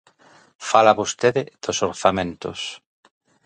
Fala 0.69 0.97
vostede 1.01 1.41
dos 1.63 1.77
orzamentos. 1.89 2.59